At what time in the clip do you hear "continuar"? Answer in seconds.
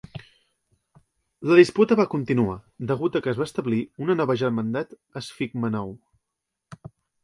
2.15-2.57